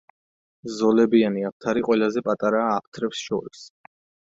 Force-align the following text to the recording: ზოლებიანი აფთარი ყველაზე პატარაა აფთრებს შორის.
ზოლებიანი 0.77 1.43
აფთარი 1.51 1.85
ყველაზე 1.91 2.25
პატარაა 2.31 2.73
აფთრებს 2.81 3.25
შორის. 3.29 3.65